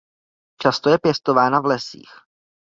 Často 0.61 0.89
je 0.89 0.97
pěstována 0.99 1.59
v 1.61 1.65
lesích. 1.65 2.09